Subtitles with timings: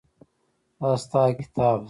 [0.79, 1.79] دا ستا کتاب دی.